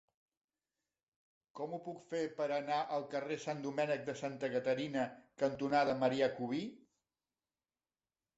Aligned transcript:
Com 1.59 1.75
ho 1.75 1.79
puc 1.87 1.99
fer 2.13 2.21
per 2.39 2.47
anar 2.55 2.79
al 2.95 3.05
carrer 3.11 3.37
Sant 3.43 3.61
Domènec 3.67 4.01
de 4.09 4.17
Santa 4.23 4.51
Caterina 4.55 5.05
cantonada 5.45 5.95
Marià 6.07 6.33
Cubí? 6.41 6.65